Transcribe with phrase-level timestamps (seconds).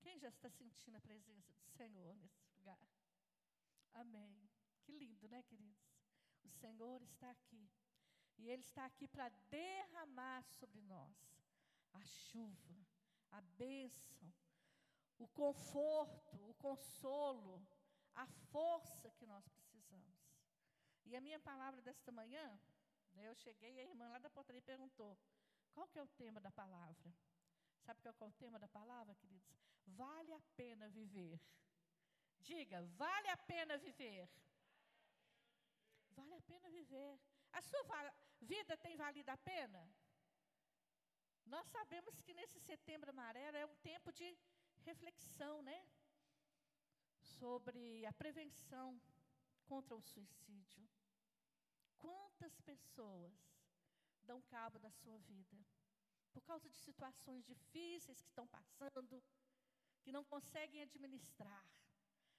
[0.00, 2.78] Quem já está sentindo a presença do Senhor nesse lugar?
[3.92, 4.48] Amém.
[4.82, 5.88] Que lindo, né, queridos?
[6.44, 7.68] O Senhor está aqui.
[8.38, 11.16] E Ele está aqui para derramar sobre nós
[11.92, 12.86] a chuva,
[13.32, 14.32] a bênção,
[15.18, 17.66] o conforto, o consolo,
[18.14, 20.18] a força que nós precisamos.
[21.04, 22.60] E a minha palavra desta manhã,
[23.14, 25.18] né, eu cheguei e a irmã lá da portaria perguntou:
[25.72, 27.12] qual que é o tema da palavra?
[27.80, 29.67] Sabe qual é o tema da palavra, queridos?
[29.96, 31.40] Vale a pena viver.
[32.40, 34.28] Diga, vale a pena viver.
[36.10, 37.18] Vale a pena viver.
[37.52, 37.82] A sua
[38.40, 39.88] vida tem valido a pena?
[41.46, 44.36] Nós sabemos que nesse setembro amarelo é um tempo de
[44.84, 45.86] reflexão, né?
[47.38, 49.00] Sobre a prevenção
[49.66, 50.88] contra o suicídio.
[51.98, 53.34] Quantas pessoas
[54.22, 55.58] dão cabo da sua vida
[56.32, 59.22] por causa de situações difíceis que estão passando,
[60.08, 61.64] que não conseguem administrar.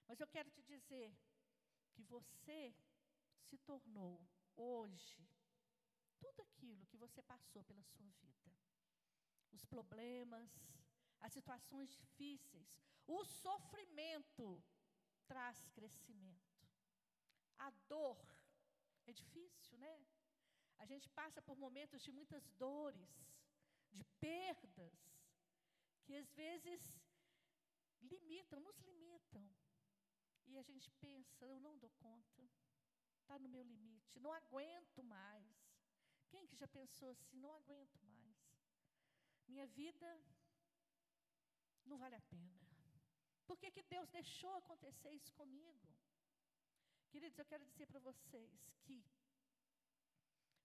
[0.07, 1.15] Mas eu quero te dizer
[1.93, 2.75] que você
[3.47, 5.23] se tornou hoje
[6.19, 8.51] tudo aquilo que você passou pela sua vida.
[9.51, 10.49] Os problemas,
[11.19, 14.47] as situações difíceis, o sofrimento
[15.27, 16.67] traz crescimento.
[17.59, 18.19] A dor
[19.05, 19.95] é difícil, né?
[20.79, 23.11] A gente passa por momentos de muitas dores,
[23.91, 24.97] de perdas,
[26.03, 26.98] que às vezes
[28.01, 29.49] limitam, nos limitam.
[30.47, 32.49] E a gente pensa, eu não dou conta,
[33.19, 35.45] está no meu limite, não aguento mais.
[36.29, 38.37] Quem que já pensou assim, não aguento mais?
[39.47, 40.09] Minha vida
[41.85, 42.59] não vale a pena.
[43.45, 45.87] Por que, que Deus deixou acontecer isso comigo?
[47.09, 49.03] Queridos, eu quero dizer para vocês que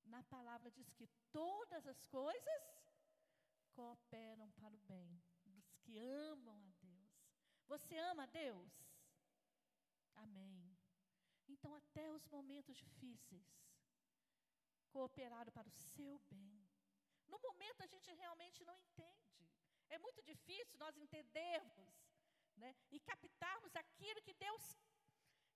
[0.05, 2.63] na palavra diz que todas as coisas
[3.73, 6.74] cooperam para o bem dos que amam a.
[7.67, 8.73] Você ama Deus?
[10.15, 10.77] Amém.
[11.49, 13.47] Então, até os momentos difíceis
[14.91, 16.65] cooperaram para o seu bem.
[17.27, 19.49] No momento a gente realmente não entende.
[19.89, 21.95] É muito difícil nós entendermos
[22.57, 24.79] né, e captarmos aquilo que Deus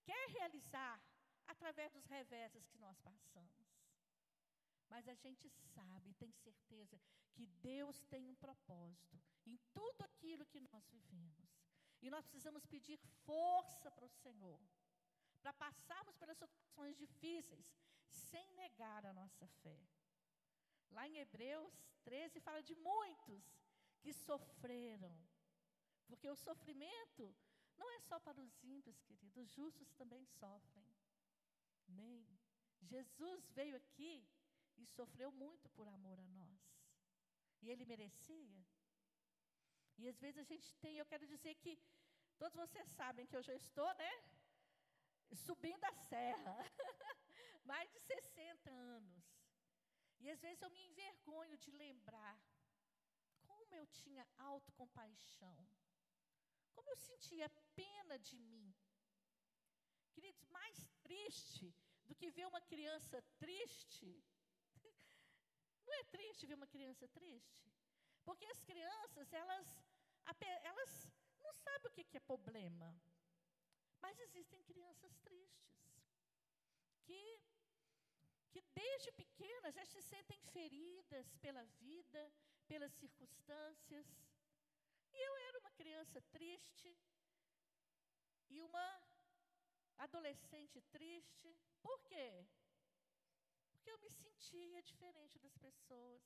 [0.05, 1.01] quer realizar
[1.47, 3.67] através dos reveses que nós passamos.
[4.89, 7.01] Mas a gente sabe, tem certeza
[7.35, 11.68] que Deus tem um propósito em tudo aquilo que nós vivemos.
[12.01, 14.61] E nós precisamos pedir força para o Senhor,
[15.41, 17.67] para passarmos pelas situações difíceis,
[18.09, 19.79] sem negar a nossa fé.
[20.91, 23.45] Lá em Hebreus 13 fala de muitos
[24.01, 25.17] que sofreram.
[26.07, 27.35] Porque o sofrimento
[27.77, 30.87] não é só para os ímpios, queridos, os justos também sofrem.
[31.89, 32.27] Nem.
[32.81, 34.27] Jesus veio aqui
[34.77, 36.61] e sofreu muito por amor a nós.
[37.61, 38.65] E ele merecia.
[39.99, 41.73] E às vezes a gente tem, eu quero dizer que
[42.37, 44.13] todos vocês sabem que eu já estou, né?
[45.47, 46.57] Subindo a serra.
[47.65, 49.25] Mais de 60 anos.
[50.21, 52.39] E às vezes eu me envergonho de lembrar
[53.47, 55.69] como eu tinha autocompaixão,
[56.75, 58.75] como eu sentia pena de mim.
[60.13, 61.75] Queridos, mais triste
[62.07, 64.11] do que ver uma criança triste.
[65.87, 67.71] Não é triste ver uma criança triste?
[68.25, 69.67] Porque as crianças, elas,
[70.65, 72.89] elas não sabem o que é problema.
[74.01, 75.79] Mas existem crianças tristes
[77.05, 77.41] que
[78.51, 82.33] que desde pequenas já se sentem feridas pela vida,
[82.67, 84.07] pelas circunstâncias.
[85.13, 86.97] E eu era uma criança triste
[88.49, 89.03] e uma
[89.99, 91.55] adolescente triste.
[91.83, 92.47] Por quê?
[93.71, 96.23] Porque eu me sentia diferente das pessoas.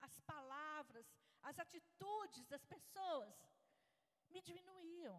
[0.00, 1.06] As palavras,
[1.48, 3.34] as atitudes das pessoas
[4.32, 5.18] me diminuíam.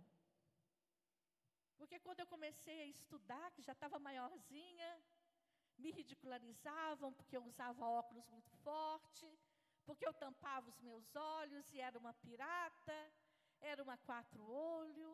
[1.77, 4.89] Porque quando eu comecei a estudar, que já estava maiorzinha,
[5.77, 9.27] me ridicularizavam porque eu usava óculos muito forte,
[9.85, 12.97] porque eu tampava os meus olhos e era uma pirata,
[13.71, 15.11] era uma quatro-olho.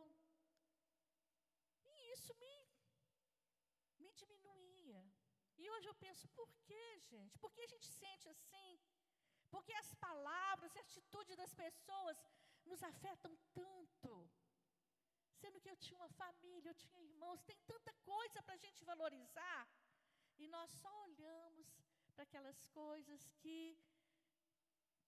[1.91, 2.55] E isso me,
[3.99, 5.03] me diminuía.
[5.57, 7.37] E hoje eu penso, por que, gente?
[7.37, 8.79] Por que a gente sente assim?
[9.53, 12.17] Porque as palavras, a atitude das pessoas
[12.69, 14.13] nos afetam tanto.
[15.41, 18.83] Sendo que eu tinha uma família, eu tinha irmãos, tem tanta coisa para a gente
[18.91, 19.61] valorizar.
[20.41, 21.67] E nós só olhamos
[22.13, 23.77] para aquelas coisas que,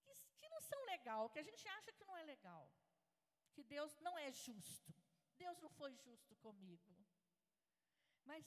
[0.04, 2.64] que, que não são legal, que a gente acha que não é legal.
[3.54, 4.94] Que Deus não é justo.
[5.38, 6.96] Deus não foi justo comigo.
[8.26, 8.46] Mas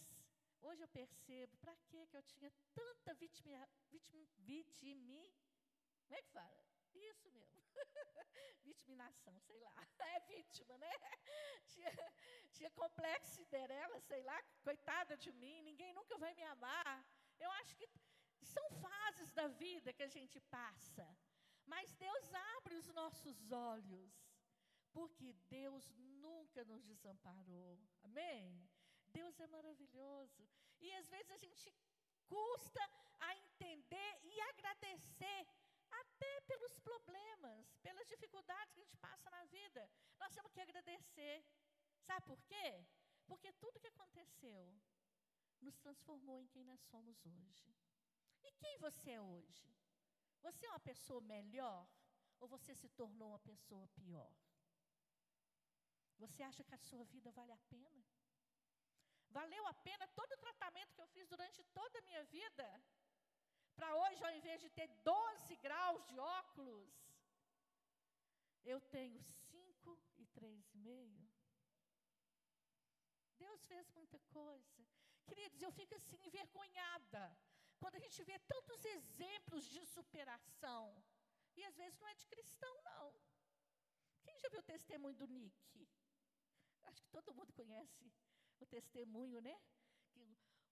[0.61, 5.35] hoje eu percebo para que eu tinha tanta vitima, vitim, vitimi.
[6.09, 6.65] Como é que fala?
[6.95, 7.63] Isso mesmo.
[8.65, 9.75] vitiminação, sei lá.
[10.09, 10.93] É vítima, né?
[11.67, 11.93] Tinha,
[12.55, 17.07] tinha complexo Cinderela, sei lá, coitada de mim, ninguém nunca vai me amar.
[17.39, 17.87] Eu acho que
[18.55, 21.07] são fases da vida que a gente passa.
[21.67, 24.13] Mas Deus abre os nossos olhos,
[24.93, 25.93] porque Deus
[26.27, 27.79] nunca nos desamparou.
[28.03, 28.67] Amém?
[29.09, 30.49] Deus é maravilhoso.
[30.81, 31.75] E às vezes a gente
[32.27, 32.81] custa
[33.21, 35.47] a entender e agradecer
[35.91, 39.91] até pelos problemas, pelas dificuldades que a gente passa na vida.
[40.19, 41.45] Nós temos que agradecer.
[42.01, 42.87] Sabe por quê?
[43.27, 44.75] Porque tudo que aconteceu
[45.61, 47.75] nos transformou em quem nós somos hoje.
[48.45, 49.69] E quem você é hoje?
[50.41, 51.89] Você é uma pessoa melhor
[52.41, 54.33] ou você se tornou uma pessoa pior?
[56.19, 58.05] Você acha que a sua vida vale a pena?
[59.31, 62.83] Valeu a pena todo o tratamento que eu fiz durante toda a minha vida?
[63.79, 66.93] Para hoje, ao invés de ter 12 graus de óculos,
[68.73, 71.29] eu tenho 5 e 3,5.
[73.45, 74.81] Deus fez muita coisa.
[75.29, 77.23] Queridos, eu fico assim envergonhada
[77.79, 80.83] quando a gente vê tantos exemplos de superação.
[81.57, 83.07] E às vezes não é de cristão, não.
[84.25, 85.89] Quem já viu o testemunho do Nick?
[86.89, 88.13] Acho que todo mundo conhece
[88.59, 89.57] o testemunho, né?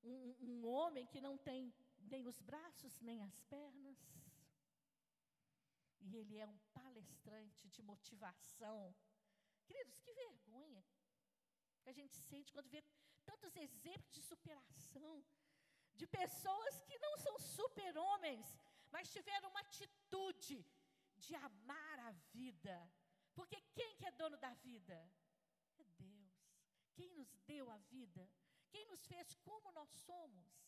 [0.03, 1.73] Um, um homem que não tem
[2.07, 3.99] nem os braços, nem as pernas.
[6.01, 8.95] E ele é um palestrante de motivação.
[9.67, 10.85] Queridos, que vergonha
[11.83, 12.83] que a gente sente quando vê
[13.25, 15.25] tantos exemplos de superação,
[15.95, 18.47] de pessoas que não são super-homens,
[18.91, 20.65] mas tiveram uma atitude
[21.17, 22.77] de amar a vida.
[23.35, 24.97] Porque quem que é dono da vida?
[25.79, 26.37] É Deus.
[26.95, 28.29] Quem nos deu a vida?
[28.71, 30.66] Quem nos fez como nós somos?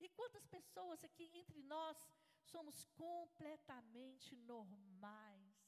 [0.00, 1.96] E quantas pessoas aqui entre nós
[2.52, 5.60] somos completamente normais?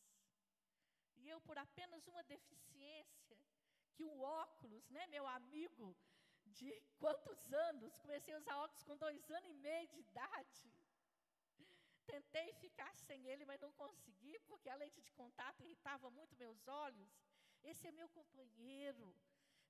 [1.19, 3.39] E eu, por apenas uma deficiência,
[3.95, 5.97] que o óculos, né, meu amigo,
[6.47, 10.73] de quantos anos, comecei a usar óculos com dois anos e meio de idade.
[12.07, 16.67] Tentei ficar sem ele, mas não consegui, porque a lente de contato irritava muito meus
[16.67, 17.11] olhos.
[17.63, 19.15] Esse é meu companheiro.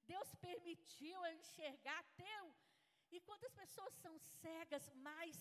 [0.06, 2.54] Deus permitiu eu enxergar teu.
[3.16, 5.36] E quantas pessoas são cegas, mas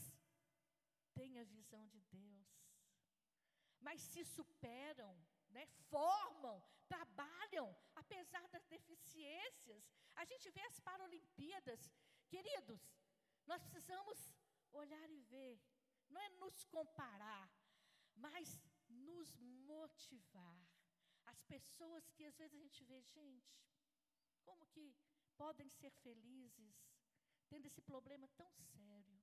[1.14, 2.50] têm a visão de Deus.
[3.80, 5.14] Mas se superam,
[5.50, 9.90] né, formam, trabalham, apesar das deficiências.
[10.16, 11.82] A gente vê as Paralimpíadas.
[12.28, 12.82] Queridos,
[13.46, 14.18] nós precisamos
[14.72, 15.60] olhar e ver,
[16.10, 17.50] não é nos comparar,
[18.16, 18.60] mas
[18.90, 19.36] nos
[19.72, 20.62] motivar.
[21.26, 23.58] As pessoas que às vezes a gente vê, gente,
[24.44, 24.94] como que
[25.38, 26.91] podem ser felizes
[27.52, 29.18] tendo esse problema tão sério?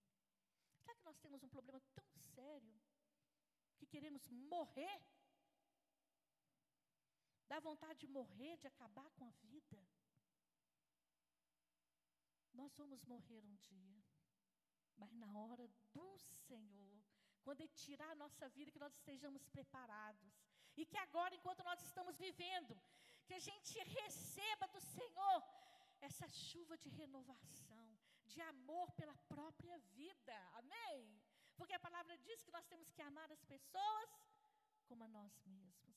[0.80, 2.76] Será que nós temos um problema tão sério
[3.78, 4.98] que queremos morrer?
[7.52, 9.80] Dá vontade de morrer, de acabar com a vida.
[12.60, 14.00] Nós vamos morrer um dia,
[15.00, 15.66] mas na hora
[15.96, 16.08] do
[16.46, 16.96] Senhor,
[17.44, 20.32] quando Ele tirar a nossa vida, que nós estejamos preparados.
[20.80, 22.72] E que agora, enquanto nós estamos vivendo,
[23.26, 25.38] que a gente receba do Senhor
[26.08, 27.67] essa chuva de renovação,
[28.32, 30.36] de amor pela própria vida.
[30.60, 30.98] Amém?
[31.56, 34.10] Porque a palavra diz que nós temos que amar as pessoas
[34.88, 35.96] como a nós mesmos.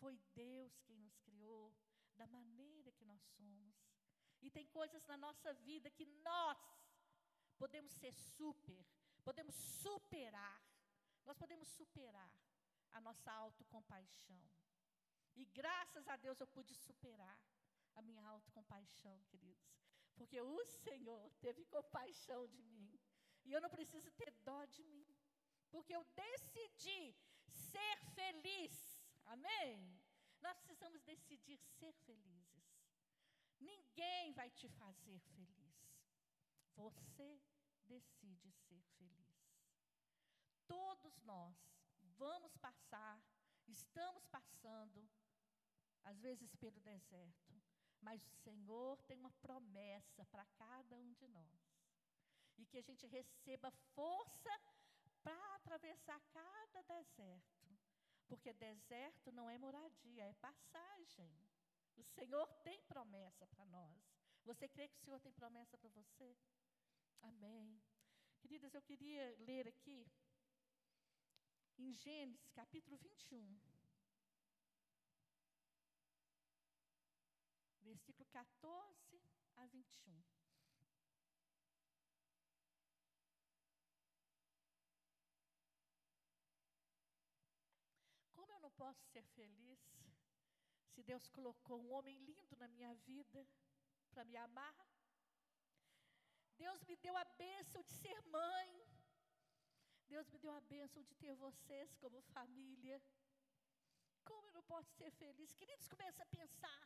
[0.00, 1.74] Foi Deus quem nos criou
[2.20, 3.76] da maneira que nós somos.
[4.40, 6.58] E tem coisas na nossa vida que nós
[7.58, 8.86] podemos ser super,
[9.22, 10.58] podemos superar.
[11.26, 12.32] Nós podemos superar
[12.92, 14.42] a nossa autocompaixão.
[15.36, 17.38] E graças a Deus eu pude superar
[17.94, 19.70] a minha autocompaixão, queridos.
[20.20, 22.88] Porque o Senhor teve compaixão de mim.
[23.46, 25.06] E eu não preciso ter dó de mim.
[25.70, 27.02] Porque eu decidi
[27.48, 28.90] ser feliz
[29.34, 29.96] Amém?
[30.40, 32.64] Nós precisamos decidir ser felizes.
[33.60, 35.78] Ninguém vai te fazer feliz.
[36.74, 37.40] Você
[37.86, 39.38] decide ser feliz.
[40.66, 41.56] Todos nós
[42.18, 43.22] vamos passar,
[43.68, 45.08] estamos passando,
[46.02, 47.49] às vezes pelo deserto,
[48.00, 51.60] mas o Senhor tem uma promessa para cada um de nós.
[52.58, 54.60] E que a gente receba força
[55.22, 57.60] para atravessar cada deserto
[58.30, 61.28] porque deserto não é moradia, é passagem.
[61.96, 63.98] O Senhor tem promessa para nós.
[64.44, 66.36] Você crê que o Senhor tem promessa para você?
[67.22, 67.82] Amém.
[68.38, 70.06] Queridas, eu queria ler aqui
[71.76, 73.60] em Gênesis capítulo 21.
[78.32, 79.22] 14
[79.56, 80.30] a 21.
[88.80, 89.80] posso ser feliz
[90.92, 93.46] se Deus colocou um homem lindo na minha vida
[94.10, 94.74] para me amar?
[96.56, 98.68] Deus me deu a bênção de ser mãe.
[100.08, 103.00] Deus me deu a bênção de ter vocês como família.
[104.24, 105.54] Como eu não posso ser feliz?
[105.54, 106.82] Queridos, começa a pensar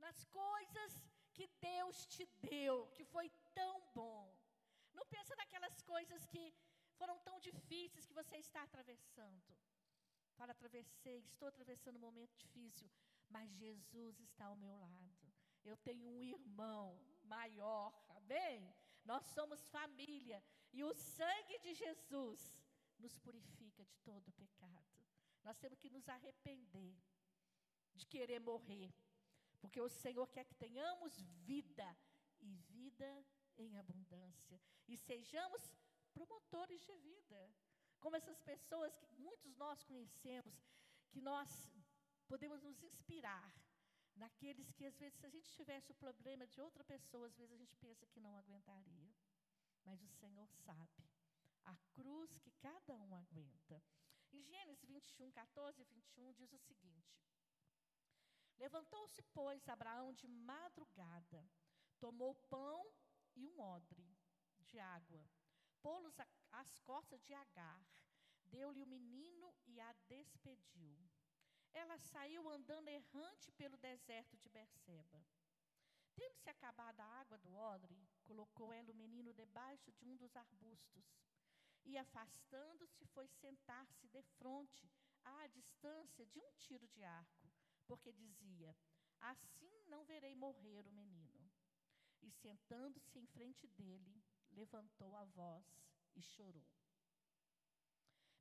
[0.00, 0.92] nas coisas
[1.32, 4.22] que Deus te deu, que foi tão bom.
[4.92, 6.54] Não pensa naquelas coisas que
[6.98, 9.42] foram tão difíceis que você está atravessando.
[10.36, 12.90] Fala, atravessei, estou atravessando um momento difícil,
[13.28, 15.32] mas Jesus está ao meu lado.
[15.64, 18.74] Eu tenho um irmão maior, amém?
[19.04, 20.42] Nós somos família
[20.72, 22.40] e o sangue de Jesus
[22.98, 24.90] nos purifica de todo pecado.
[25.42, 26.96] Nós temos que nos arrepender
[27.94, 28.92] de querer morrer,
[29.60, 31.96] porque o Senhor quer que tenhamos vida
[32.40, 33.24] e vida
[33.56, 35.72] em abundância e sejamos
[36.12, 37.54] promotores de vida,
[38.00, 40.54] como essas pessoas que muitos nós conhecemos,
[41.10, 41.48] que nós
[42.26, 43.54] podemos nos inspirar
[44.16, 47.52] naqueles que às vezes se a gente tivesse o problema de outra pessoa, às vezes
[47.52, 49.10] a gente pensa que não aguentaria.
[49.84, 51.04] Mas o Senhor sabe
[51.64, 53.82] a cruz que cada um aguenta.
[54.32, 57.18] Em Gênesis 21, 14 e 21 diz o seguinte:
[58.60, 61.42] Levantou-se, pois, Abraão de madrugada,
[61.98, 62.86] tomou pão
[63.34, 64.06] e um odre
[64.60, 65.26] de água,
[65.80, 66.14] pô-los
[66.52, 67.82] às costas de Agar,
[68.44, 70.98] deu-lhe o menino e a despediu.
[71.72, 75.24] Ela saiu andando errante pelo deserto de Berseba.
[76.14, 81.06] Tendo-se acabado a água do odre, colocou ela o menino debaixo de um dos arbustos.
[81.84, 84.90] E afastando-se, foi sentar-se defronte,
[85.24, 87.39] à distância de um tiro de arco,
[87.90, 88.76] porque dizia:
[89.20, 91.50] Assim não verei morrer o menino.
[92.22, 95.66] E sentando-se em frente dele, levantou a voz
[96.14, 96.68] e chorou.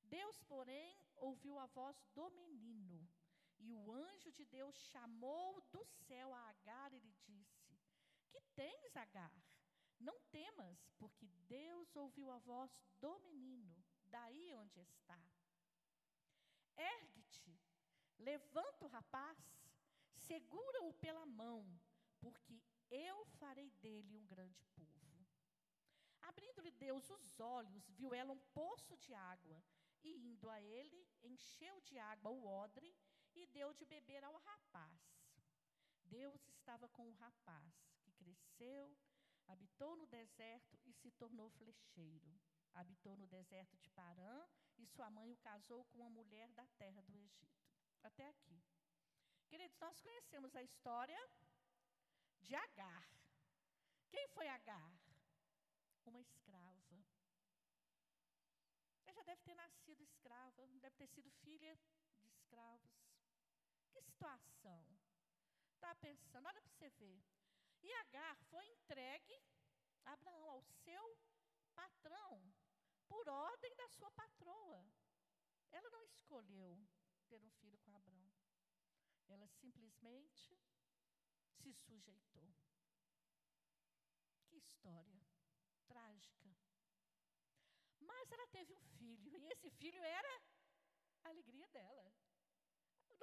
[0.04, 3.10] Deus, porém, ouviu a voz do menino,
[3.58, 7.80] e o anjo de Deus chamou do céu a Agar e lhe disse:
[8.30, 9.34] Que tens, Agar?
[10.00, 15.22] Não temas, porque Deus ouviu a voz do menino, daí onde está.
[16.78, 17.60] Ergue-te,
[18.20, 19.38] levanta o rapaz,
[20.16, 21.66] segura-o pela mão,
[22.20, 25.28] porque eu farei dele um grande povo.
[26.22, 29.64] Abrindo-lhe Deus os olhos, viu ela um poço de água,
[30.04, 32.96] e indo a ele, encheu de água o odre
[33.36, 35.00] e deu de beber ao rapaz.
[36.06, 38.96] Deus estava com o rapaz, que cresceu,
[39.48, 42.32] habitou no deserto e se tornou flecheiro.
[42.74, 44.48] Habitou no deserto de Parã
[44.78, 47.60] e sua mãe o casou com uma mulher da terra do Egito.
[48.04, 48.64] Até aqui.
[49.48, 51.20] Queridos, nós conhecemos a história
[52.42, 53.10] de Agar.
[54.10, 54.94] Quem foi Agar?
[56.06, 57.06] Uma escrava.
[59.06, 61.78] Ela já deve ter nascido escrava, deve ter sido filha
[62.22, 62.92] de escravos.
[63.92, 64.86] Que situação.
[65.74, 67.24] Está pensando, olha para você ver.
[67.82, 69.42] E Agar foi entregue
[70.06, 71.18] a Abraão, ao seu
[71.74, 72.54] patrão,
[73.08, 74.86] por ordem da sua patroa.
[75.72, 76.88] Ela não escolheu
[77.30, 78.32] ter um filho com Abraão.
[79.28, 80.58] Ela simplesmente
[81.58, 82.50] se sujeitou.
[84.48, 85.22] Que história
[85.88, 86.50] trágica.
[88.00, 90.34] Mas ela teve um filho, e esse filho era
[91.24, 92.08] a alegria dela.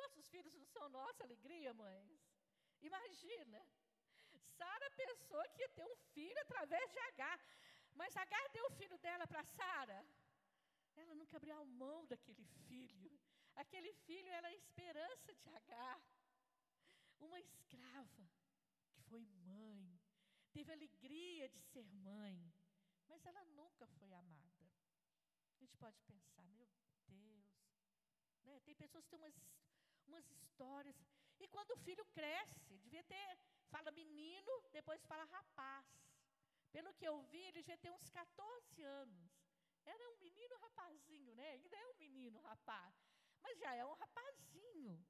[0.02, 2.22] Nossos filhos não são nossa alegria, mães.
[2.82, 3.60] Imagina.
[4.56, 7.38] Sara pensou que ia ter um filho através de Agar.
[7.94, 10.00] Mas Agar deu o filho dela para Sara.
[10.94, 13.10] Ela nunca abriu mão daquele filho.
[13.56, 16.00] Aquele filho era a esperança de Agar.
[17.18, 18.30] Uma escrava
[18.92, 19.98] que foi mãe.
[20.52, 22.52] Teve alegria de ser mãe.
[23.08, 24.66] Mas ela nunca foi amada.
[25.54, 26.68] A gente pode pensar, meu
[27.08, 27.46] Deus.
[28.44, 28.60] Né?
[28.60, 29.34] Tem pessoas que têm umas
[30.06, 30.96] umas histórias.
[31.38, 35.86] E quando o filho cresce, devia ter, fala menino, depois fala rapaz.
[36.72, 39.30] Pelo que eu vi, ele devia ter uns 14 anos.
[39.84, 41.52] Era um menino rapazinho, né?
[41.52, 42.94] Ainda é um menino rapaz.
[43.43, 45.07] Mas já é um rapazinho.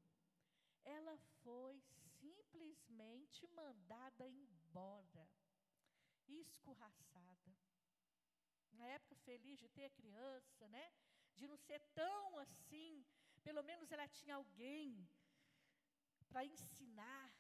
[0.85, 1.81] Ela foi
[2.21, 5.29] simplesmente mandada embora,
[6.29, 7.57] escorraçada.
[8.73, 10.93] Na época feliz de ter criança, né?
[11.35, 13.05] De não ser tão assim
[13.47, 15.09] pelo menos ela tinha alguém
[16.29, 17.33] para ensinar.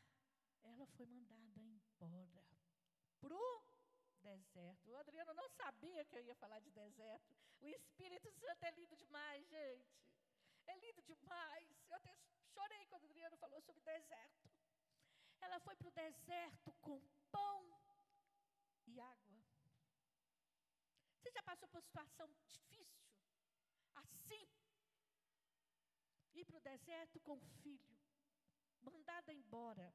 [0.62, 2.45] Ela foi mandada embora
[3.21, 3.64] para o
[4.23, 4.90] deserto.
[4.90, 7.37] O Adriano não sabia que eu ia falar de deserto.
[7.61, 9.97] O Espírito Santo é lindo demais, gente.
[10.66, 11.68] É lindo demais.
[11.88, 12.16] Eu até
[12.54, 14.50] chorei quando o Adriano falou sobre deserto.
[15.40, 17.82] Ela foi para o deserto com pão
[18.87, 19.37] e água.
[21.16, 23.06] Você já passou por uma situação difícil?
[23.94, 24.49] Assim?
[26.40, 27.96] ir para o deserto com o filho,
[28.82, 29.94] mandada embora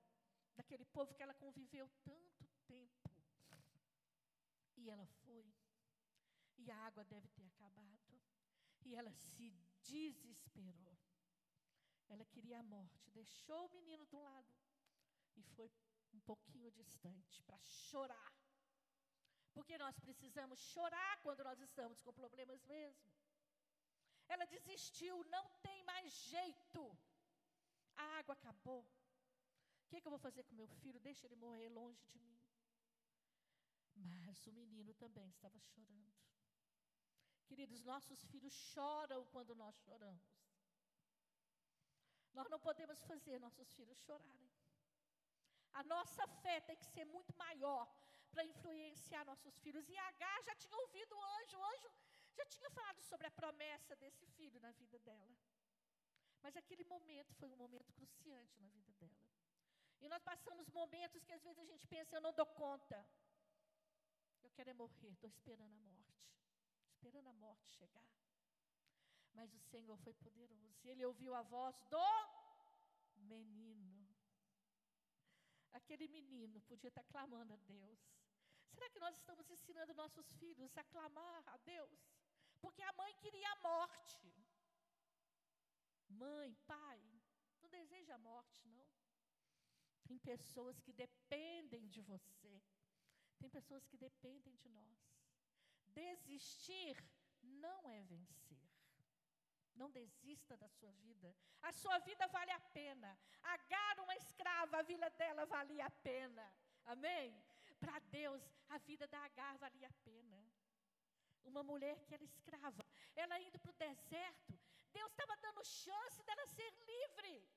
[0.56, 3.12] daquele povo que ela conviveu tanto tempo.
[4.78, 5.54] E ela foi.
[6.58, 8.20] E a água deve ter acabado.
[8.84, 9.30] E ela se
[9.84, 10.98] desesperou.
[12.10, 13.10] Ela queria a morte.
[13.12, 14.54] Deixou o menino do lado
[15.36, 15.72] e foi
[16.14, 18.34] um pouquinho distante para chorar.
[19.54, 23.12] Porque nós precisamos chorar quando nós estamos com problemas mesmo.
[24.28, 26.98] Ela desistiu, não tem mais jeito.
[27.96, 28.82] A água acabou.
[28.82, 31.02] O que, que eu vou fazer com meu filho?
[31.02, 32.40] Deixa ele morrer longe de mim.
[33.96, 36.14] Mas o menino também estava chorando.
[37.52, 40.30] Queridos, nossos filhos choram quando nós choramos.
[42.38, 44.50] Nós não podemos fazer nossos filhos chorarem.
[45.74, 47.86] A nossa fé tem que ser muito maior
[48.32, 49.90] para influenciar nossos filhos.
[49.90, 51.92] E H já tinha ouvido o anjo, o anjo
[52.38, 55.38] já tinha falado sobre a promessa desse filho na vida dela.
[56.42, 59.28] Mas aquele momento foi um momento cruciante na vida dela.
[60.00, 63.06] E nós passamos momentos que às vezes a gente pensa, eu não dou conta.
[64.42, 66.01] Eu quero é morrer, estou esperando a morte.
[67.02, 68.08] Esperando a morte chegar.
[69.34, 70.80] Mas o Senhor foi poderoso.
[70.84, 72.10] E ele ouviu a voz do
[73.16, 74.08] menino.
[75.72, 78.00] Aquele menino podia estar clamando a Deus.
[78.70, 82.00] Será que nós estamos ensinando nossos filhos a clamar a Deus?
[82.60, 84.32] Porque a mãe queria a morte.
[86.08, 87.02] Mãe, pai,
[87.64, 88.92] não deseja a morte, não.
[90.04, 92.62] Tem pessoas que dependem de você.
[93.40, 95.21] Tem pessoas que dependem de nós.
[95.94, 96.98] Desistir
[97.42, 98.70] não é vencer.
[99.76, 101.34] Não desista da sua vida.
[101.62, 103.18] A sua vida vale a pena.
[103.42, 106.54] Agar uma escrava, a vida dela valia a pena.
[106.86, 107.36] Amém?
[107.80, 110.44] Para Deus, a vida da Agar valia a pena.
[111.44, 114.60] Uma mulher que era escrava, ela indo para o deserto,
[114.92, 117.48] Deus estava dando chance dela ser livre.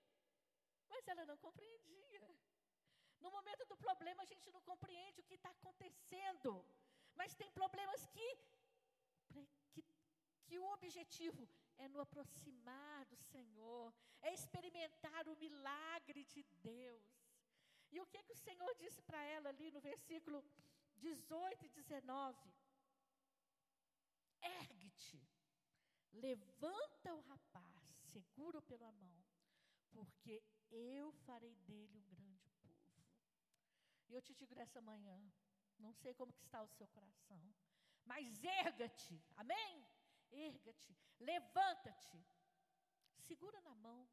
[0.88, 2.24] Mas ela não compreendia.
[3.20, 6.64] No momento do problema, a gente não compreende o que está acontecendo.
[7.14, 8.28] Mas tem problemas que,
[9.28, 9.46] que,
[10.46, 11.48] que o objetivo
[11.78, 17.04] é no aproximar do Senhor, é experimentar o milagre de Deus.
[17.90, 20.44] E o que, que o Senhor disse para ela ali no versículo
[20.96, 22.54] 18 e 19?
[24.42, 25.22] Ergue-te,
[26.12, 29.24] levanta o rapaz, segura-o pela mão,
[29.90, 33.04] porque eu farei dele um grande povo.
[34.08, 35.18] E eu te digo nessa manhã,
[35.78, 37.54] não sei como que está o seu coração,
[38.04, 39.86] mas erga-te, amém?
[40.34, 42.24] erga-te, levanta-te,
[43.18, 44.08] segura na mão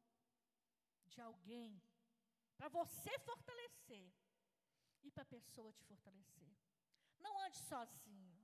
[1.06, 1.82] de alguém,
[2.56, 4.12] para você fortalecer
[5.02, 6.56] e para a pessoa te fortalecer.
[7.18, 8.40] Não ande sozinho.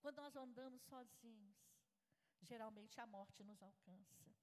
[0.00, 1.56] Quando nós andamos sozinhos,
[2.42, 4.34] geralmente a morte nos alcança.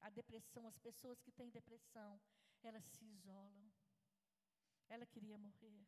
[0.00, 2.20] A depressão, as pessoas que têm depressão,
[2.62, 3.72] elas se isolam.
[4.88, 5.86] Ela queria morrer.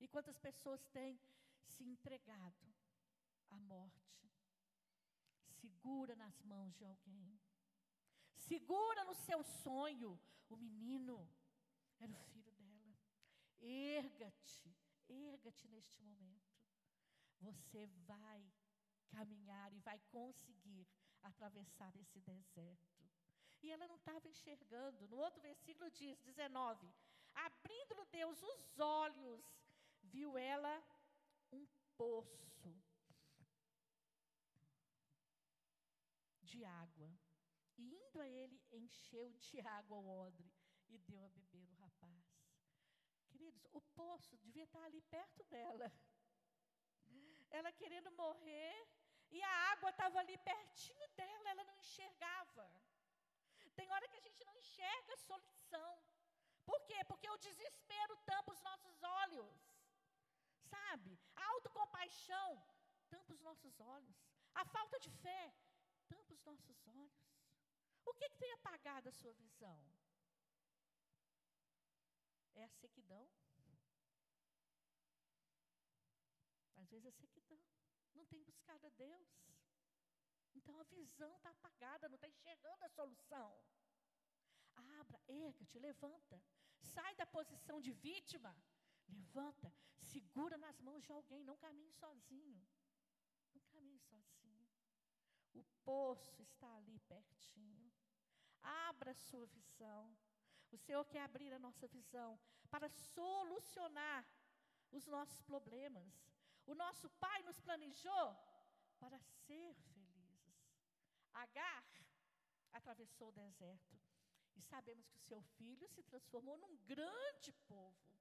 [0.00, 1.18] E quantas pessoas têm
[1.66, 2.74] se entregado
[3.50, 4.30] à morte?
[5.60, 7.40] Segura nas mãos de alguém.
[8.36, 10.20] Segura no seu sonho.
[10.48, 11.28] O menino
[11.98, 12.94] era o filho dela.
[13.60, 14.76] Erga-te,
[15.08, 16.54] erga-te neste momento.
[17.40, 18.52] Você vai
[19.08, 20.86] caminhar e vai conseguir
[21.22, 22.94] atravessar esse deserto.
[23.62, 25.08] E ela não estava enxergando.
[25.08, 26.92] No outro versículo diz, 19:
[27.34, 29.42] Abrindo Deus os olhos,
[30.14, 30.74] viu ela
[31.52, 32.72] um poço
[36.50, 37.10] de água.
[37.76, 40.48] E indo a ele, encheu de água o odre
[40.88, 42.24] e deu a beber o rapaz.
[43.30, 45.92] Queridos, o poço devia estar ali perto dela.
[47.50, 48.76] Ela querendo morrer
[49.30, 52.70] e a água estava ali pertinho dela, ela não enxergava.
[53.74, 55.92] Tem hora que a gente não enxerga a solução.
[56.64, 56.98] Por quê?
[57.04, 59.73] Porque o desespero tampa os nossos olhos.
[60.70, 61.18] Sabe?
[61.36, 62.62] A autocompaixão
[63.08, 64.16] tampa os nossos olhos.
[64.54, 65.54] A falta de fé
[66.08, 67.34] tampa os nossos olhos.
[68.04, 69.78] O que, que tem apagado a sua visão?
[72.54, 73.28] É a sequidão.
[76.76, 77.60] Às vezes é sequidão.
[78.14, 79.28] Não tem buscado a Deus.
[80.54, 83.48] Então a visão está apagada, não está enxergando a solução.
[85.00, 86.40] Abra, erga-te, levanta.
[86.80, 88.54] Sai da posição de vítima.
[89.08, 92.66] Levanta, segura nas mãos de alguém, não caminhe sozinho.
[93.54, 94.68] Não caminhe sozinho.
[95.54, 97.92] O poço está ali pertinho.
[98.62, 100.16] Abra a sua visão.
[100.72, 102.38] O Senhor quer abrir a nossa visão
[102.70, 104.24] para solucionar
[104.90, 106.12] os nossos problemas.
[106.66, 108.36] O nosso Pai nos planejou
[108.98, 110.56] para ser felizes.
[111.32, 111.84] Agar,
[112.72, 114.00] atravessou o deserto.
[114.56, 118.14] E sabemos que o seu filho se transformou num grande povo.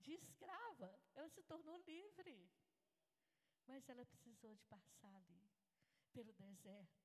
[0.00, 2.50] De escrava, ela se tornou livre.
[3.66, 5.50] Mas ela precisou de passar ali,
[6.12, 6.98] pelo deserto.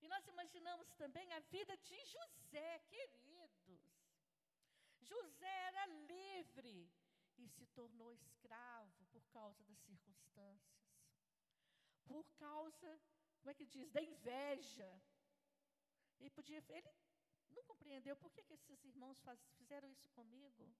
[0.00, 3.80] E nós imaginamos também a vida de José, queridos.
[5.00, 6.90] José era livre
[7.38, 10.84] e se tornou escravo por causa das circunstâncias.
[12.04, 13.00] Por causa,
[13.38, 15.02] como é que diz, da inveja.
[16.20, 16.94] Ele podia, ele
[17.50, 20.74] não compreendeu por que, que esses irmãos faz, fizeram isso comigo.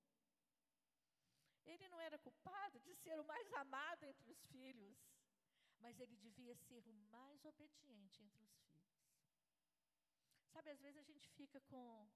[1.67, 4.97] Ele não era culpado de ser o mais amado entre os filhos,
[5.81, 8.75] mas ele devia ser o mais obediente entre os filhos.
[10.53, 12.09] Sabe, às vezes a gente fica com,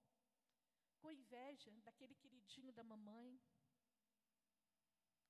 [1.00, 3.40] com inveja daquele queridinho da mamãe.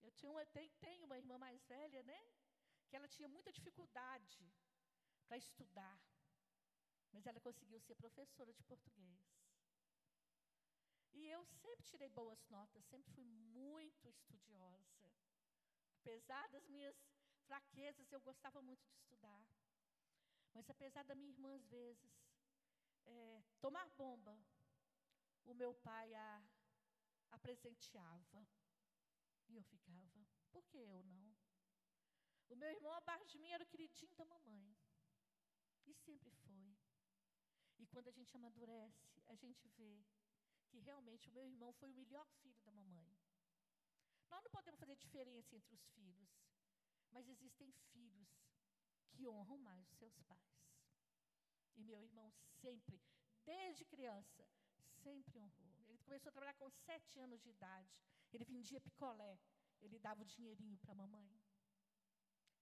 [0.02, 2.20] Eu tinha uma, tem, tenho uma irmã mais velha, né?
[2.88, 4.44] Que ela tinha muita dificuldade
[5.26, 5.98] para estudar.
[7.12, 9.38] Mas ela conseguiu ser professora de português.
[11.14, 15.12] E eu sempre tirei boas notas, sempre fui muito estudiosa.
[16.01, 16.97] Apesar das minhas
[17.47, 19.47] fraquezas, eu gostava muito de estudar.
[20.55, 22.12] Mas apesar da minha irmã, às vezes,
[23.07, 24.38] é, tomar bomba,
[25.44, 26.42] o meu pai a,
[27.31, 28.47] a presenteava.
[29.49, 31.35] E eu ficava, por que eu não?
[32.51, 34.77] O meu irmão abaixo de mim era o queridinho da mamãe.
[35.87, 36.77] E sempre foi.
[37.79, 40.05] E quando a gente amadurece, a gente vê
[40.68, 43.11] que realmente o meu irmão foi o melhor filho da mamãe.
[44.31, 46.31] Nós não podemos fazer diferença entre os filhos,
[47.11, 48.28] mas existem filhos
[49.11, 50.59] que honram mais os seus pais.
[51.76, 53.00] E meu irmão sempre,
[53.44, 54.46] desde criança,
[55.02, 55.74] sempre honrou.
[55.88, 57.96] Ele começou a trabalhar com sete anos de idade.
[58.33, 59.38] Ele vendia picolé.
[59.81, 61.40] Ele dava o dinheirinho para a mamãe.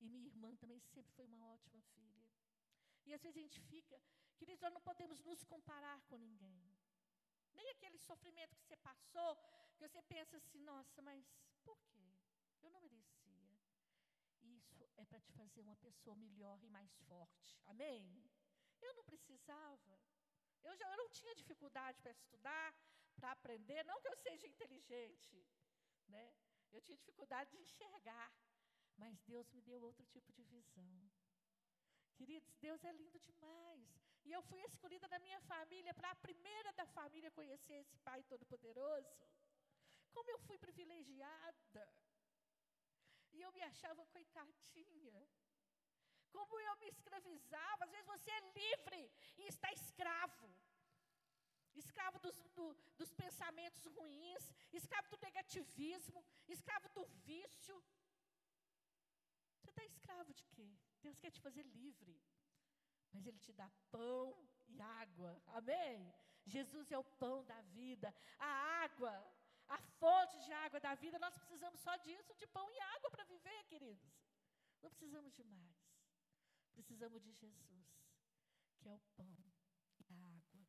[0.01, 2.27] E minha irmã também sempre foi uma ótima filha.
[3.07, 4.01] E às vezes a gente fica,
[4.37, 6.76] queridos, nós não podemos nos comparar com ninguém.
[7.57, 9.37] Nem aquele sofrimento que você passou,
[9.75, 11.25] que você pensa assim, nossa, mas
[11.65, 12.09] por quê?
[12.63, 13.51] Eu não merecia.
[14.43, 17.59] Isso é para te fazer uma pessoa melhor e mais forte.
[17.67, 18.03] Amém?
[18.81, 19.99] Eu não precisava.
[20.63, 22.75] Eu, já, eu não tinha dificuldade para estudar,
[23.17, 25.47] para aprender, não que eu seja inteligente,
[26.09, 26.35] né?
[26.73, 28.33] Eu tinha dificuldade de enxergar,
[28.97, 31.11] mas Deus me deu outro tipo de visão.
[32.15, 34.16] Queridos, Deus é lindo demais.
[34.27, 38.23] E eu fui escolhida da minha família para a primeira da família conhecer esse Pai
[38.25, 39.17] Todo-Poderoso.
[40.13, 41.85] Como eu fui privilegiada.
[43.33, 45.19] E eu me achava coitadinha
[46.37, 47.85] como eu me escravizava.
[47.85, 49.03] Às vezes você é livre
[49.39, 50.49] e está escravo.
[51.75, 57.77] Escravo dos, do, dos pensamentos ruins, escravo do negativismo, escravo do vício.
[59.59, 60.71] Você está escravo de quê?
[61.03, 62.19] Deus quer te fazer livre.
[63.13, 65.41] Mas Ele te dá pão e água.
[65.49, 66.13] Amém?
[66.45, 68.15] Jesus é o pão da vida.
[68.39, 68.51] A
[68.85, 69.13] água,
[69.69, 73.25] a fonte de água da vida, nós precisamos só disso, de pão e água para
[73.25, 74.15] viver, queridos.
[74.83, 75.77] Não precisamos de mais.
[76.75, 77.87] Precisamos de Jesus,
[78.79, 79.37] que é o pão
[79.99, 80.67] e a água.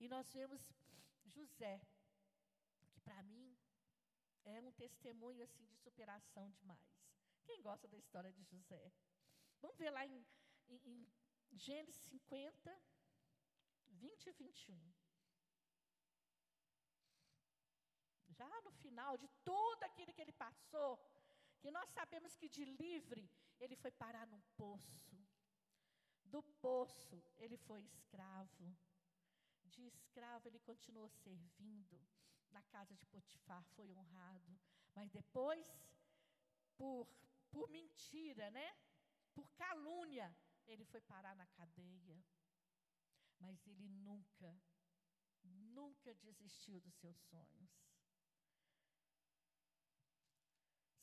[0.00, 0.62] E nós vemos
[1.26, 1.80] José,
[2.90, 3.56] que para mim
[4.44, 6.80] é um testemunho assim de superação demais.
[7.44, 8.92] Quem gosta da história de José?
[9.60, 10.24] Vamos ver lá em,
[10.68, 11.08] em,
[11.52, 12.76] Gênesis 50,
[13.88, 14.92] 20 e 21.
[18.28, 20.98] Já no final de tudo aquilo que ele passou,
[21.60, 25.16] que nós sabemos que de livre ele foi parar num poço.
[26.24, 28.76] Do poço ele foi escravo.
[29.64, 31.98] De escravo ele continuou servindo.
[32.50, 34.58] Na casa de Potifar foi honrado.
[34.94, 35.66] Mas depois,
[36.76, 37.06] por,
[37.50, 38.76] por mentira, né?
[39.34, 40.34] Por calúnia,
[40.68, 42.22] ele foi parar na cadeia.
[43.40, 44.60] Mas ele nunca,
[45.44, 47.70] nunca desistiu dos seus sonhos.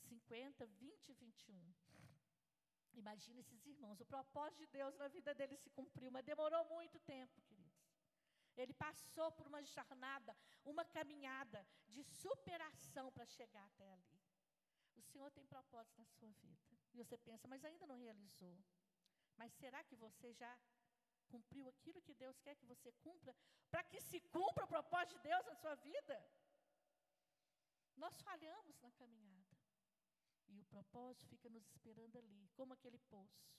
[0.04, 1.74] 50, 20 e 21.
[2.94, 4.00] Imagina esses irmãos.
[4.00, 7.66] O propósito de Deus na vida dele se cumpriu, mas demorou muito tempo, queridos.
[8.56, 14.22] Ele passou por uma jornada, uma caminhada de superação para chegar até ali.
[14.96, 16.64] O Senhor tem propósito na sua vida.
[16.94, 18.58] E você pensa, mas ainda não realizou.
[19.38, 20.52] Mas será que você já
[21.28, 23.36] cumpriu aquilo que Deus quer que você cumpra?
[23.70, 26.16] Para que se cumpra o propósito de Deus na sua vida?
[27.98, 29.56] Nós falhamos na caminhada.
[30.48, 33.56] E o propósito fica nos esperando ali, como aquele poço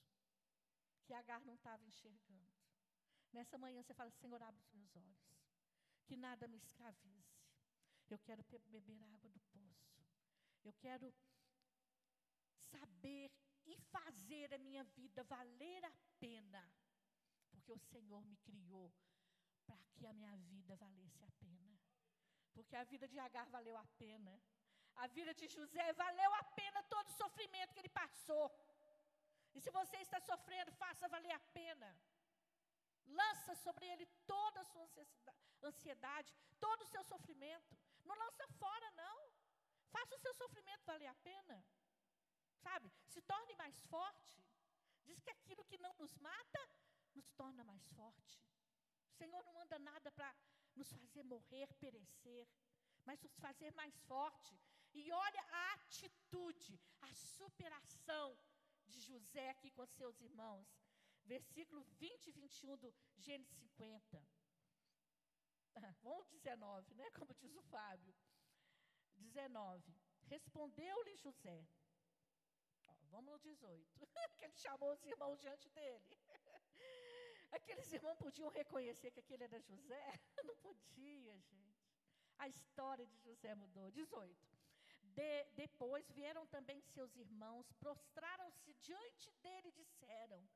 [1.04, 2.52] que Agar não estava enxergando.
[3.32, 5.36] Nessa manhã você fala: Senhor, abre os meus olhos,
[6.04, 7.36] que nada me escravize.
[8.08, 10.04] Eu quero beber água do poço.
[10.64, 11.12] Eu quero
[12.70, 13.30] saber
[13.66, 16.62] e fazer a minha vida valer a pena.
[17.50, 18.88] Porque o Senhor me criou
[19.66, 21.72] para que a minha vida valesse a pena.
[22.54, 24.34] Porque a vida de Agar valeu a pena.
[25.04, 28.46] A vida de José valeu a pena todo o sofrimento que ele passou.
[29.54, 31.88] E se você está sofrendo, faça valer a pena.
[33.20, 34.86] Lança sobre ele toda a sua
[35.62, 37.76] ansiedade, todo o seu sofrimento.
[38.04, 39.18] Não lança fora, não.
[39.94, 41.56] Faça o seu sofrimento valer a pena.
[42.66, 42.90] Sabe?
[43.14, 44.36] Se torne mais forte.
[45.08, 46.62] Diz que aquilo que não nos mata,
[47.14, 48.34] nos torna mais forte.
[49.10, 50.30] O Senhor não manda nada para
[50.74, 52.44] nos fazer morrer, perecer,
[53.04, 54.58] mas nos fazer mais forte.
[54.92, 58.36] E olha a atitude, a superação
[58.88, 60.66] de José aqui com seus irmãos.
[61.24, 64.22] Versículo 20 e 21 do Gênesis 50.
[66.02, 67.10] Vamos 19, né?
[67.12, 68.14] Como diz o Fábio.
[69.16, 69.94] 19.
[70.26, 71.66] Respondeu-lhe José.
[73.16, 73.98] Vamos no 18.
[74.36, 76.18] que ele chamou os irmãos diante dele.
[77.50, 80.20] Aqueles irmãos podiam reconhecer que aquele era José?
[80.44, 81.88] Não podia, gente.
[82.36, 83.90] A história de José mudou.
[83.90, 84.36] 18.
[85.14, 90.46] De, depois vieram também seus irmãos, prostraram-se diante dele e disseram: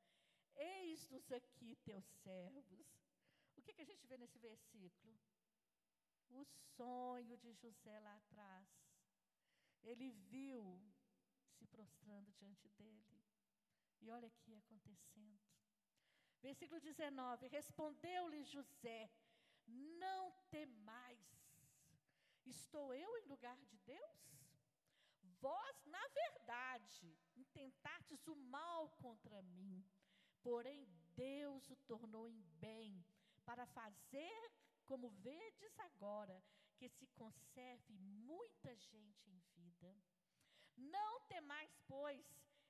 [0.54, 2.86] Eis-nos aqui, teus servos.
[3.56, 5.18] O que, que a gente vê nesse versículo?
[6.28, 6.44] O
[6.76, 8.68] sonho de José lá atrás.
[9.82, 10.78] Ele viu
[11.60, 13.22] se prostrando diante dele.
[14.00, 15.40] E olha aqui acontecendo.
[16.40, 19.10] Versículo 19: Respondeu-lhe José:
[19.66, 21.20] Não temais,
[22.46, 24.20] estou eu em lugar de Deus?
[25.40, 29.84] Vós, na verdade, intentastes o mal contra mim,
[30.42, 33.04] porém Deus o tornou em bem,
[33.44, 34.52] para fazer,
[34.84, 36.42] como vedes agora,
[36.76, 39.94] que se conserve muita gente em vida.
[40.80, 42.24] Não temais, pois,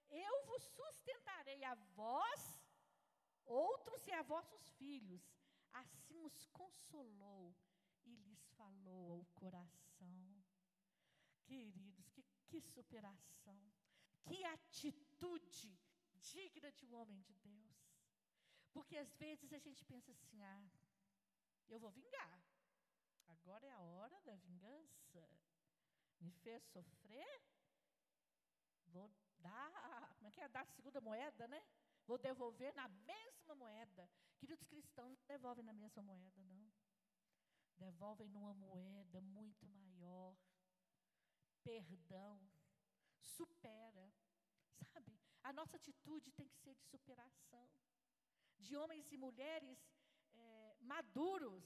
[0.08, 2.60] eu vos sustentarei a vós,
[3.44, 5.22] outros e a vossos filhos.
[5.72, 7.54] Assim os consolou
[8.04, 10.44] e lhes falou ao coração.
[11.44, 13.60] Queridos, que, que superação,
[14.22, 15.78] que atitude
[16.20, 17.70] digna de um homem de Deus.
[18.72, 20.70] Porque às vezes a gente pensa assim: ah,
[21.68, 22.40] eu vou vingar.
[23.26, 25.28] Agora é a hora da vingança.
[26.20, 27.40] Me fez sofrer,
[28.92, 30.48] vou dar, como é que é?
[30.48, 31.62] Dar a segunda moeda, né?
[32.07, 34.11] Vou devolver na mesma moeda.
[34.38, 36.70] Queridos cristãos, não devolvem na mesma moeda, não.
[37.76, 40.37] Devolvem numa moeda muito maior.
[41.62, 42.40] Perdão.
[43.18, 44.12] Supera.
[44.92, 45.18] Sabe?
[45.42, 47.68] A nossa atitude tem que ser de superação.
[48.59, 49.79] De homens e mulheres
[50.35, 51.64] é, maduros,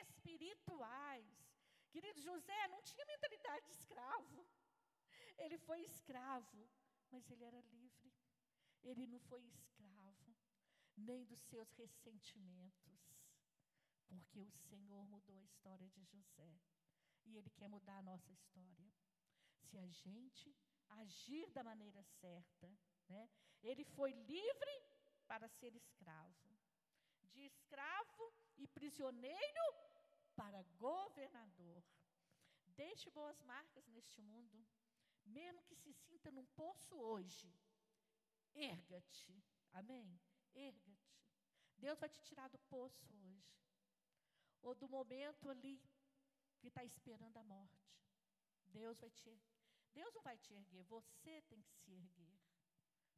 [0.00, 1.26] espirituais.
[1.90, 4.46] Querido José não tinha mentalidade de escravo.
[5.38, 6.68] Ele foi escravo,
[7.10, 8.12] mas ele era livre.
[8.82, 10.34] Ele não foi escravo,
[10.96, 13.14] nem dos seus ressentimentos,
[14.06, 16.60] porque o Senhor mudou a história de José.
[17.24, 18.92] E Ele quer mudar a nossa história.
[19.62, 20.54] Se a gente
[20.88, 22.70] agir da maneira certa,
[23.08, 23.28] né?
[23.62, 24.82] Ele foi livre
[25.26, 26.54] para ser escravo.
[27.32, 29.64] De escravo e prisioneiro
[30.36, 31.82] para governador.
[32.66, 34.64] Deixe boas marcas neste mundo.
[35.24, 37.52] Mesmo que se sinta num poço hoje,
[38.54, 39.42] erga-te.
[39.72, 40.20] Amém?
[40.54, 41.14] Erga-te.
[41.76, 43.54] Deus vai te tirar do poço hoje.
[44.62, 45.82] Ou do momento ali
[46.58, 47.94] que está esperando a morte.
[48.66, 49.30] Deus vai te
[49.92, 52.34] Deus não vai te erguer, você tem que se erguer.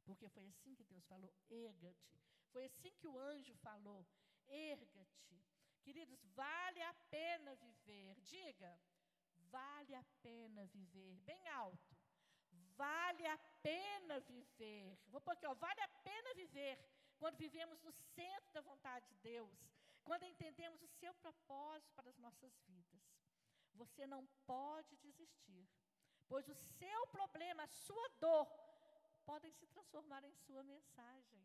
[0.05, 2.21] Porque foi assim que Deus falou: erga-te.
[2.51, 4.07] Foi assim que o anjo falou:
[4.47, 5.43] erga-te.
[5.81, 8.15] Queridos, vale a pena viver.
[8.21, 8.79] Diga,
[9.49, 11.17] vale a pena viver.
[11.21, 11.96] Bem alto.
[12.77, 14.97] Vale a pena viver.
[15.07, 16.73] Vou pôr aqui, ó, vale a pena viver
[17.17, 19.57] quando vivemos no centro da vontade de Deus,
[20.03, 23.01] quando entendemos o seu propósito para as nossas vidas.
[23.73, 25.67] Você não pode desistir,
[26.27, 28.45] pois o seu problema, a sua dor,
[29.25, 31.41] podem se transformar em sua mensagem.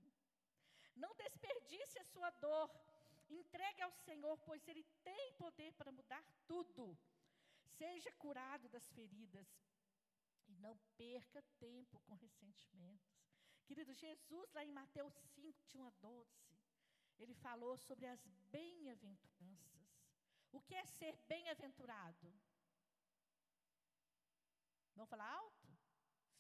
[0.95, 2.71] Não desperdice a sua dor,
[3.29, 6.97] entregue ao Senhor, pois Ele tem poder para mudar tudo.
[7.79, 9.49] Seja curado das feridas,
[10.65, 13.13] não perca tempo com ressentimentos.
[13.67, 16.31] Querido, Jesus, lá em Mateus 5, de 1 a 12,
[17.19, 18.25] ele falou sobre as
[18.57, 19.89] bem-aventuranças.
[20.51, 22.29] O que é ser bem-aventurado?
[24.95, 25.69] Vamos falar alto?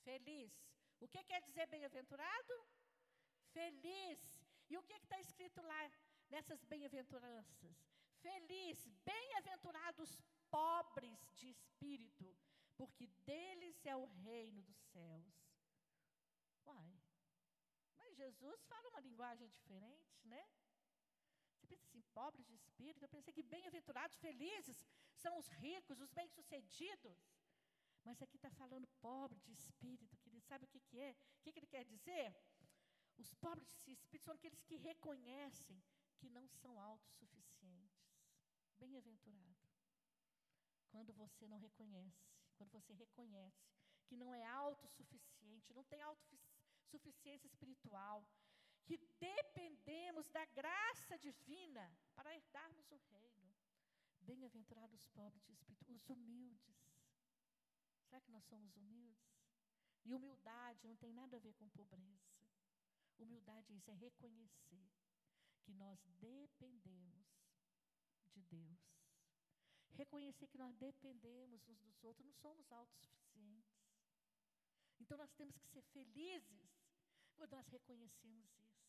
[0.05, 0.53] Feliz.
[1.01, 2.55] O que quer dizer bem-aventurado?
[3.53, 4.21] Feliz.
[4.69, 5.91] E o que está escrito lá
[6.29, 7.77] nessas bem-aventuranças?
[8.21, 10.11] Feliz, bem-aventurados
[10.51, 12.37] pobres de espírito,
[12.77, 15.35] porque deles é o reino dos céus.
[16.67, 17.01] Uai,
[17.99, 20.47] mas Jesus fala uma linguagem diferente, né?
[21.61, 23.05] Espírito, assim, pobres de espírito.
[23.05, 27.19] Eu pensei que bem-aventurados, felizes são os ricos, os bem-sucedidos.
[28.05, 30.45] Mas aqui está falando pobre de espírito, querido.
[30.47, 31.13] Sabe o que, que é?
[31.13, 32.35] O que, que ele quer dizer?
[33.17, 35.83] Os pobres de espírito são aqueles que reconhecem
[36.19, 38.03] que não são autossuficientes.
[38.79, 39.69] Bem-aventurado.
[40.91, 42.32] Quando você não reconhece,
[42.63, 43.67] quando você reconhece
[44.07, 48.25] que não é autossuficiente, não tem autossuficiência espiritual,
[48.85, 53.53] que dependemos da graça divina para herdarmos o reino.
[54.21, 56.77] Bem-aventurados os pobres de espírito, os humildes.
[58.05, 59.33] Será que nós somos humildes?
[60.05, 62.33] E humildade não tem nada a ver com pobreza.
[63.19, 64.91] Humildade é isso, é reconhecer
[65.63, 67.27] que nós dependemos
[68.33, 69.02] de Deus.
[69.93, 73.83] Reconhecer que nós dependemos uns dos outros, não somos autossuficientes.
[75.01, 76.71] Então nós temos que ser felizes
[77.37, 78.83] quando nós reconhecemos isso.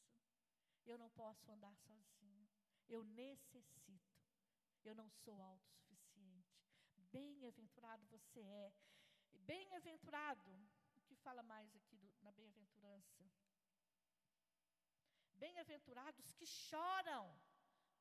[0.85, 2.47] Eu não posso andar sozinho.
[2.87, 4.13] Eu necessito.
[4.83, 6.53] Eu não sou autossuficiente.
[7.11, 8.73] Bem-aventurado você é.
[9.45, 10.51] Bem-aventurado,
[10.95, 13.29] o que fala mais aqui do, na bem-aventurança?
[15.35, 17.37] Bem-aventurados que choram,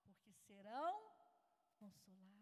[0.05, 0.95] porque serão
[1.77, 2.42] consolados.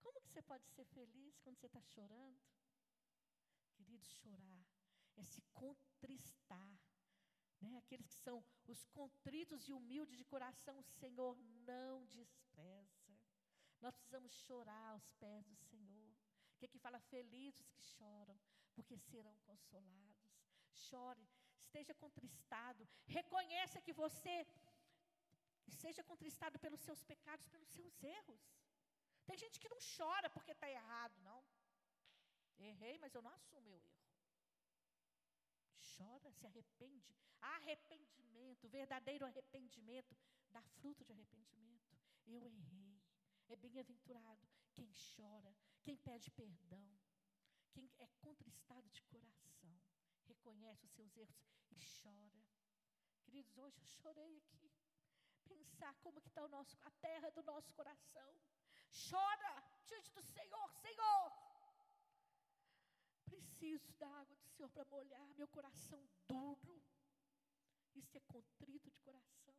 [0.00, 2.40] Como que você pode ser feliz quando você está chorando?
[3.76, 4.66] Querido, chorar
[5.16, 6.80] é se contristar.
[7.60, 7.76] Né?
[7.78, 11.36] Aqueles que são os contritos e humildes de coração, o Senhor
[11.66, 13.12] não despreza.
[13.80, 16.16] Nós precisamos chorar aos pés do Senhor.
[16.58, 18.38] Que aqui fala felizes que choram,
[18.74, 20.30] porque serão consolados.
[20.72, 21.26] Chore,
[21.58, 24.46] esteja contristado, reconheça que você
[25.68, 28.40] seja contristado pelos seus pecados, pelos seus erros.
[29.30, 31.40] Tem gente que não chora porque está errado, não.
[32.58, 34.00] Errei, mas eu não assumo meu erro.
[35.96, 37.14] Chora, se arrepende.
[37.40, 40.16] Arrependimento, verdadeiro arrependimento,
[40.50, 41.96] dá fruto de arrependimento.
[42.26, 43.00] Eu errei.
[43.48, 46.98] É bem-aventurado quem chora, quem pede perdão,
[47.70, 49.80] quem é contristado de coração,
[50.26, 51.40] reconhece os seus erros
[51.70, 52.42] e chora.
[53.22, 54.72] Queridos, hoje eu chorei aqui.
[55.48, 58.40] Pensar como que está a terra do nosso coração.
[58.90, 61.32] Chora diante do Senhor, Senhor.
[63.24, 66.82] Preciso da água do Senhor para molhar meu coração duro.
[67.94, 69.54] Isso é contrito de coração.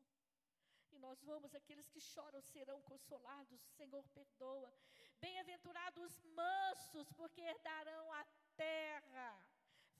[0.92, 4.74] E nós vamos, aqueles que choram serão consolados, Senhor perdoa.
[5.20, 9.48] Bem-aventurados os mansos, porque herdarão a terra.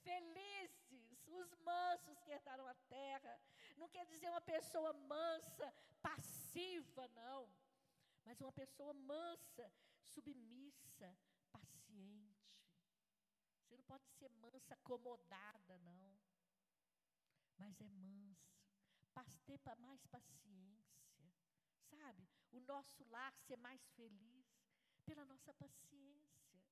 [0.04, 3.40] Felizes os mansos que herdarão a terra.
[3.78, 7.50] Não quer dizer uma pessoa mansa, passiva, não.
[8.26, 9.72] Mas uma pessoa mansa,
[10.04, 11.18] submissa,
[11.52, 12.52] paciente.
[13.64, 16.20] Você não pode ser mansa, acomodada, não.
[17.58, 18.12] Mas é mansa.
[19.46, 21.34] Ter mais paciência.
[21.90, 22.26] Sabe?
[22.52, 24.46] O nosso lar ser mais feliz
[25.06, 26.64] pela nossa paciência,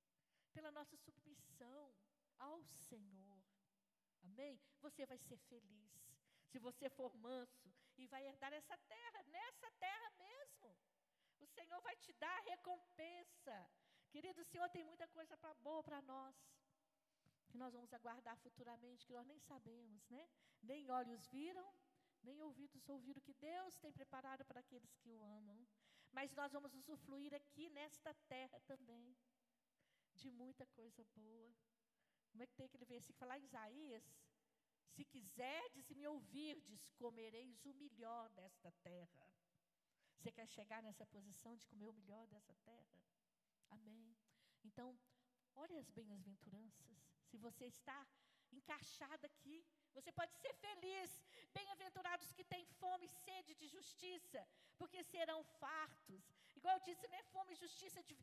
[0.54, 1.94] pela nossa submissão
[2.38, 3.44] ao Senhor.
[4.24, 4.60] Amém?
[4.82, 5.92] Você vai ser feliz.
[6.52, 10.39] Se você for manso e vai herdar essa terra, nessa terra mesmo.
[11.40, 13.70] O Senhor vai te dar recompensa.
[14.10, 16.36] Querido, o Senhor tem muita coisa pra, boa para nós.
[17.50, 20.30] Que nós vamos aguardar futuramente, que nós nem sabemos, né?
[20.62, 21.74] Nem olhos viram,
[22.22, 25.68] nem ouvidos ouviram que Deus tem preparado para aqueles que o amam.
[26.12, 29.16] Mas nós vamos usufruir aqui nesta terra também
[30.16, 31.56] de muita coisa boa.
[32.32, 34.04] Como é que tem aquele versículo que fala em Isaías?
[34.96, 39.28] Se quiserdes e me ouvirdes, comereis o melhor desta terra.
[40.20, 43.00] Você quer chegar nessa posição de comer o melhor dessa terra?
[43.70, 44.18] Amém.
[44.66, 44.88] Então,
[45.56, 46.98] olhe as bem-aventuranças.
[47.30, 48.06] Se você está
[48.52, 51.10] encaixado aqui, você pode ser feliz.
[51.54, 54.46] Bem-aventurados que têm fome e sede de justiça,
[54.78, 56.26] porque serão fartos.
[56.58, 58.18] Igual eu disse, não é fome e justiça de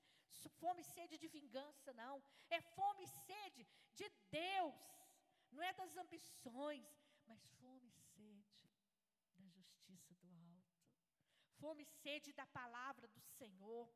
[0.60, 2.22] fome e sede de vingança, não.
[2.50, 4.82] É fome e sede de Deus.
[5.50, 6.86] Não é das ambições,
[7.26, 8.68] mas fome e sede
[9.38, 10.76] da justiça do alto.
[11.60, 13.86] Fome e sede da palavra do Senhor.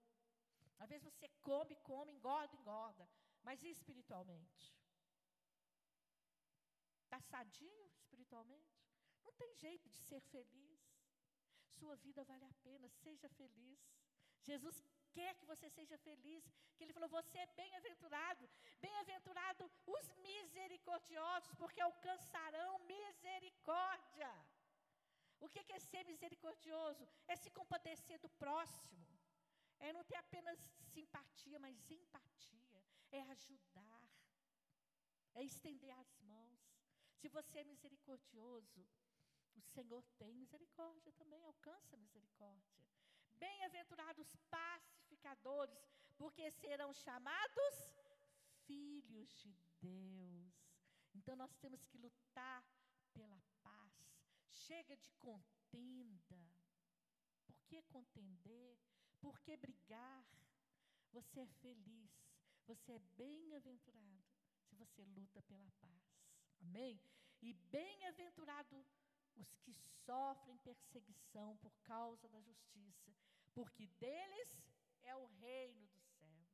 [0.78, 3.08] Às vezes você come, come, engorda, engorda.
[3.42, 4.64] Mas e espiritualmente?
[7.04, 8.80] Está sadio espiritualmente?
[9.24, 10.80] Não tem jeito de ser feliz.
[11.78, 13.80] Sua vida vale a pena, seja feliz.
[14.42, 14.76] Jesus
[15.12, 16.44] quer que você seja feliz,
[16.76, 18.48] que ele falou: "Você é bem-aventurado,
[18.80, 24.32] bem-aventurado os misericordiosos, porque alcançarão misericórdia".
[25.40, 27.08] O que é ser misericordioso?
[27.26, 29.06] É se compadecer do próximo.
[29.78, 30.58] É não ter apenas
[30.92, 32.82] simpatia, mas empatia.
[33.10, 34.02] É ajudar.
[35.34, 36.60] É estender as mãos.
[37.18, 38.86] Se você é misericordioso,
[39.56, 42.84] o Senhor tem misericórdia também, alcança misericórdia.
[43.36, 45.78] Bem-aventurados pacificadores,
[46.16, 47.74] porque serão chamados
[48.66, 50.54] filhos de Deus.
[51.14, 52.64] Então nós temos que lutar.
[54.70, 56.40] Chega de contenda.
[57.44, 58.78] Por que contender?
[59.20, 60.24] Por que brigar?
[61.10, 62.12] Você é feliz,
[62.68, 64.24] você é bem-aventurado
[64.62, 66.04] se você luta pela paz.
[66.60, 67.02] Amém?
[67.42, 68.86] E bem-aventurado
[69.34, 69.74] os que
[70.06, 73.12] sofrem perseguição por causa da justiça,
[73.52, 74.56] porque deles
[75.02, 76.48] é o reino dos céus.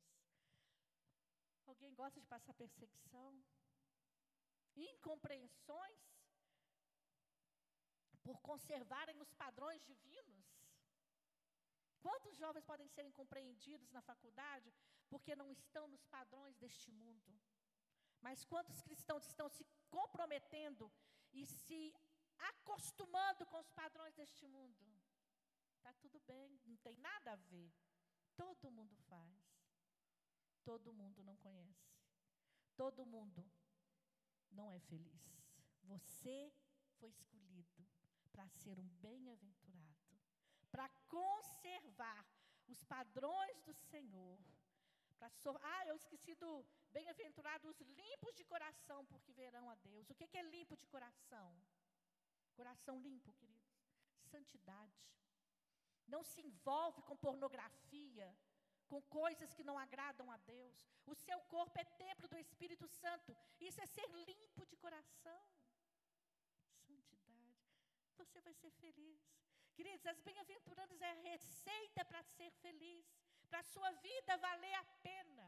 [1.66, 3.44] Alguém gosta de passar perseguição?
[4.74, 6.15] Incompreensões?
[8.26, 10.46] Por conservarem os padrões divinos?
[12.04, 14.72] Quantos jovens podem ser incompreendidos na faculdade
[15.08, 17.30] porque não estão nos padrões deste mundo?
[18.20, 20.92] Mas quantos cristãos estão se comprometendo
[21.32, 21.94] e se
[22.50, 24.84] acostumando com os padrões deste mundo?
[25.76, 27.72] Está tudo bem, não tem nada a ver.
[28.34, 29.36] Todo mundo faz.
[30.64, 31.94] Todo mundo não conhece.
[32.74, 33.48] Todo mundo
[34.50, 35.22] não é feliz.
[35.84, 36.52] Você
[36.98, 37.86] foi escolhido
[38.36, 39.86] para ser um bem-aventurado
[40.76, 42.22] para conservar
[42.72, 44.38] os padrões do Senhor.
[45.42, 46.50] So ah, eu esqueci do
[46.96, 50.10] bem-aventurados limpos de coração, porque verão a Deus.
[50.10, 51.48] O que, que é limpo de coração?
[52.58, 53.74] Coração limpo, queridos.
[54.34, 55.00] Santidade.
[56.14, 58.28] Não se envolve com pornografia,
[58.90, 60.76] com coisas que não agradam a Deus.
[61.06, 63.34] O seu corpo é templo do Espírito Santo.
[63.68, 65.42] Isso é ser limpo de coração.
[68.22, 69.20] Você vai ser feliz.
[69.74, 73.04] Queridos, as bem-aventuranças é a receita para ser feliz,
[73.48, 75.46] para a sua vida valer a pena.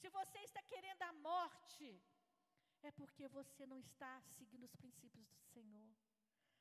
[0.00, 1.88] Se você está querendo a morte,
[2.82, 5.90] é porque você não está seguindo os princípios do Senhor.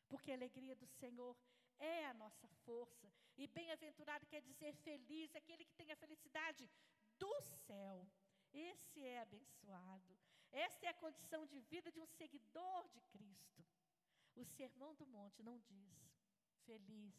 [0.07, 1.35] Porque a alegria do Senhor
[1.77, 3.11] é a nossa força.
[3.35, 6.69] E bem-aventurado quer dizer feliz, aquele que tem a felicidade
[7.19, 8.07] do céu.
[8.53, 10.17] Esse é abençoado.
[10.51, 13.65] Essa é a condição de vida de um seguidor de Cristo.
[14.35, 15.93] O sermão do monte não diz
[16.65, 17.15] feliz,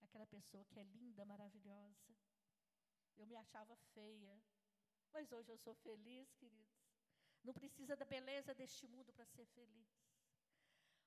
[0.00, 2.14] aquela pessoa que é linda, maravilhosa.
[3.16, 4.40] Eu me achava feia,
[5.12, 6.80] mas hoje eu sou feliz, queridos.
[7.42, 9.88] Não precisa da beleza deste mundo para ser feliz.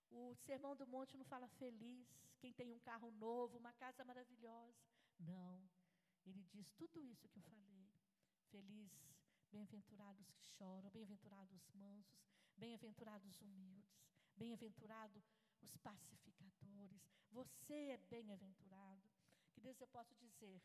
[0.09, 2.07] O Sermão do Monte não fala feliz,
[2.39, 4.85] quem tem um carro novo, uma casa maravilhosa.
[5.19, 5.69] Não.
[6.25, 7.91] Ele diz tudo isso que eu falei.
[8.51, 8.91] Feliz,
[9.51, 12.23] bem-aventurados que choram, bem-aventurados os mansos,
[12.55, 13.91] bem-aventurados os humildes,
[14.43, 15.23] bem-aventurado
[15.61, 17.01] os pacificadores.
[17.31, 19.09] Você é bem-aventurado.
[19.53, 20.61] Que Deus eu posso dizer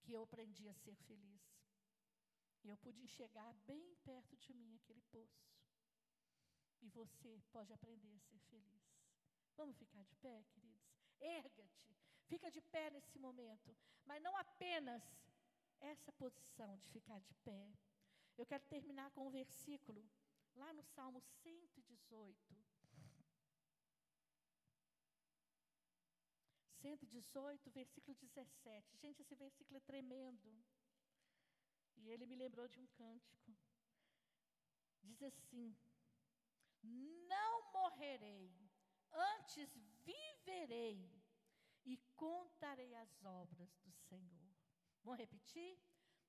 [0.00, 1.42] que eu aprendi a ser feliz.
[2.64, 5.52] E eu pude enxergar bem perto de mim aquele poço.
[6.80, 8.82] E você pode aprender a ser feliz.
[9.54, 10.88] Vamos ficar de pé, queridos?
[11.20, 11.94] Erga-te.
[12.26, 13.76] Fica de pé nesse momento.
[14.06, 15.02] Mas não apenas
[15.78, 17.70] essa posição de ficar de pé.
[18.38, 20.02] Eu quero terminar com um versículo
[20.54, 22.61] lá no Salmo 118.
[26.82, 28.96] 118, versículo 17.
[28.96, 30.52] Gente, esse versículo é tremendo.
[31.96, 33.56] E ele me lembrou de um cântico.
[35.02, 35.76] Diz assim:
[36.82, 38.52] Não morrerei,
[39.12, 39.70] antes
[40.04, 41.08] viverei
[41.84, 44.50] e contarei as obras do Senhor.
[45.04, 45.78] Vamos repetir?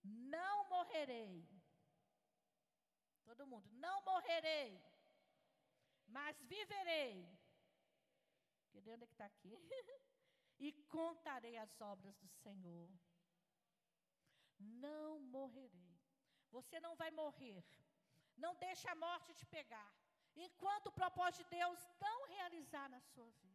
[0.04, 1.48] Não morrerei.
[3.24, 4.80] Todo mundo, não morrerei,
[6.08, 7.26] mas viverei.
[8.70, 9.58] Quer onde é que está aqui?
[10.60, 12.90] e contarei as obras do Senhor.
[14.60, 15.94] Não morrerei.
[16.52, 17.64] Você não vai morrer.
[18.38, 19.92] Não deixe a morte te pegar.
[20.36, 23.54] Enquanto o propósito de Deus não realizar na sua vida.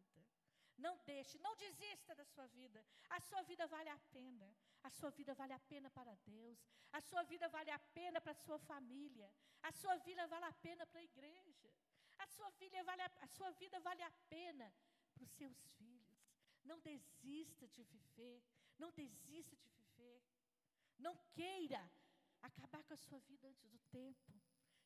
[0.76, 2.84] Não deixe, não desista da sua vida.
[3.10, 4.48] A sua vida vale a pena.
[4.84, 6.58] A sua vida vale a pena para Deus.
[6.92, 9.28] A sua vida vale a pena para a sua família.
[9.62, 11.70] A sua vida vale a pena para a igreja.
[12.18, 14.72] A sua, vida vale a, a sua vida vale a pena
[15.14, 15.97] para os seus filhos.
[16.70, 18.38] Não desista de viver.
[18.82, 20.20] Não desista de viver.
[21.06, 21.82] Não queira
[22.48, 24.32] acabar com a sua vida antes do tempo.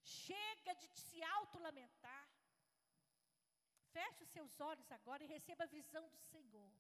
[0.03, 2.29] Chega de se auto-lamentar.
[3.95, 6.73] Feche os seus olhos agora e receba a visão do Senhor.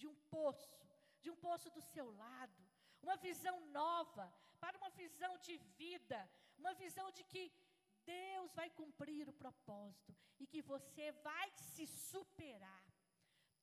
[0.00, 0.86] De um poço,
[1.22, 2.62] de um poço do seu lado.
[3.06, 4.26] Uma visão nova,
[4.60, 6.18] para uma visão de vida.
[6.58, 7.44] Uma visão de que
[8.04, 12.91] Deus vai cumprir o propósito e que você vai se superar.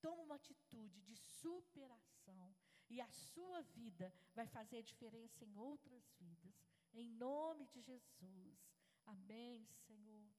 [0.01, 2.55] Toma uma atitude de superação
[2.89, 6.55] e a sua vida vai fazer diferença em outras vidas.
[6.93, 8.57] Em nome de Jesus.
[9.05, 10.29] Amém, Senhor.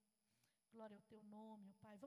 [0.72, 1.90] Glória ao teu nome, Pai.
[1.90, 1.98] Vamos